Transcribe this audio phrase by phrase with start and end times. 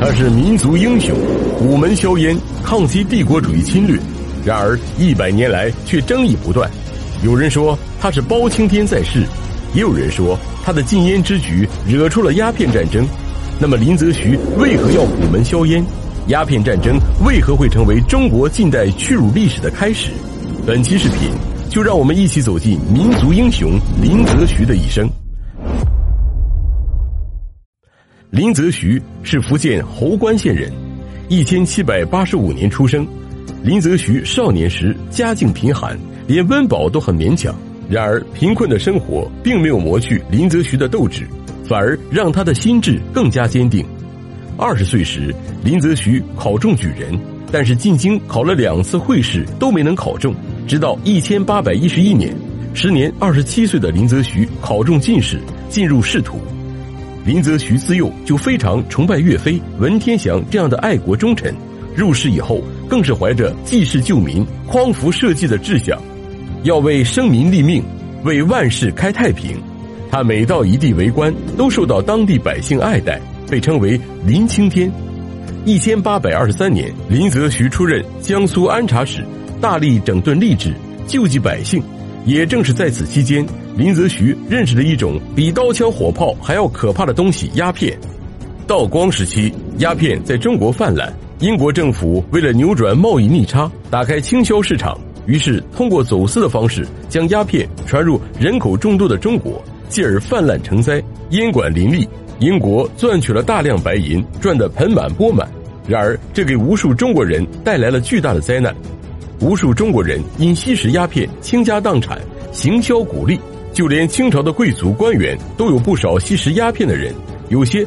[0.00, 1.14] 他是民族英雄，
[1.58, 4.00] 虎门销烟，抗击帝国主义侵略。
[4.46, 6.70] 然而一百年来却争议不断。
[7.22, 9.26] 有人说他是包青天在世，
[9.74, 13.06] 也有人说他的禁烟之举惹出了鸦片战争。
[13.60, 15.84] 那么林则徐为何要虎门销烟？
[16.28, 20.12] 鸦片战争为何会成为中国近代屈辱历史的开始？
[20.66, 21.30] 本期视频
[21.68, 25.06] 就让我们一起走进民族英雄林则徐的一生。
[28.30, 30.72] 林则徐是福建侯官县人，
[31.28, 33.04] 一千七百八十五年出生。
[33.64, 35.98] 林则徐少年时家境贫寒，
[36.28, 37.52] 连温饱都很勉强。
[37.88, 41.26] 然而，贫困的生活并没有磨去林则徐的斗志，
[41.64, 43.84] 反而让他的心智更加坚定。
[44.56, 45.34] 二十岁时，
[45.64, 47.18] 林则徐考中举人，
[47.50, 50.32] 但是进京考了两次会试都没能考中。
[50.68, 52.32] 直到一千八百一十一年，
[52.74, 56.38] 时年二十七岁的林则徐考中进士，进入仕途。
[57.24, 61.54] 林则徐自幼就非常崇拜岳飞、文天祥这样的爱国忠臣，
[61.94, 66.00] 入世以后更是怀着济世救民、匡扶社稷的志向，
[66.62, 67.84] 要为生民立命，
[68.24, 69.56] 为万世开太平。
[70.10, 74.90] 他每到一地为官，都受到当地百姓爱戴，被称为“林青天”。
[75.66, 79.22] 一千八百二十三年，林则徐出任江苏安察使，
[79.60, 80.72] 大力整顿吏治，
[81.06, 81.82] 救济百姓。
[82.24, 83.46] 也正是在此期间。
[83.76, 87.98] 林则徐认识了一种比刀枪火炮还要可怕的东西——鸦片。
[88.66, 102.08] 道光时期，鸦片在中国泛滥，英国政府为了扭转贸易逆差，打开倾销市场，于是通过走私的方式将鸦片传入人口众多的中国，继而泛滥成灾，烟馆林立。
[102.38, 105.46] 英国赚取了大量白银，赚得盆满钵满。
[105.86, 108.74] 然而，这给无数中国人带来了巨大的灾难，
[109.40, 112.20] 无数中国人因吸食鸦片倾家荡产，
[112.52, 113.40] 行销鼓励。
[113.72, 117.14] 就连清朝的贵族官员都有不少吸食鸦片的人，
[117.48, 117.86] 有些。